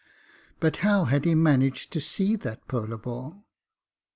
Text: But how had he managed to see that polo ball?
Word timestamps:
But 0.59 0.77
how 0.77 1.03
had 1.03 1.25
he 1.25 1.35
managed 1.35 1.93
to 1.93 2.01
see 2.01 2.35
that 2.37 2.67
polo 2.67 2.97
ball? 2.97 3.45